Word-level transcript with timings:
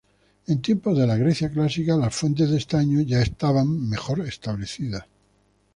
En 0.47 0.63
tiempos 0.63 0.97
de 0.97 1.05
la 1.05 1.15
Grecia 1.15 1.51
clásica, 1.51 1.95
las 1.95 2.15
fuentes 2.15 2.49
de 2.49 2.57
estaño 2.57 3.01
ya 3.01 3.21
están 3.21 3.87
mejor 3.87 4.21
establecidas. 4.25 5.05